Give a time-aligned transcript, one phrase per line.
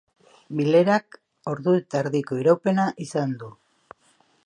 [0.59, 1.19] Bilerak
[1.53, 3.53] ordu eta erdiko iraupena izan du.